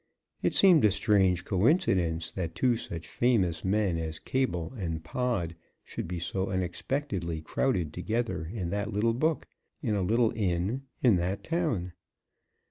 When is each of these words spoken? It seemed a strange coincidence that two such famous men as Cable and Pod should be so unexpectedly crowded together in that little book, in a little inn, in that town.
It 0.41 0.55
seemed 0.55 0.83
a 0.83 0.89
strange 0.89 1.45
coincidence 1.45 2.31
that 2.31 2.55
two 2.55 2.75
such 2.75 3.07
famous 3.07 3.63
men 3.63 3.99
as 3.99 4.17
Cable 4.17 4.73
and 4.75 5.03
Pod 5.03 5.55
should 5.83 6.07
be 6.07 6.17
so 6.17 6.47
unexpectedly 6.49 7.39
crowded 7.39 7.93
together 7.93 8.49
in 8.51 8.71
that 8.71 8.91
little 8.91 9.13
book, 9.13 9.45
in 9.83 9.93
a 9.93 10.01
little 10.01 10.33
inn, 10.35 10.87
in 11.03 11.17
that 11.17 11.43
town. 11.43 11.93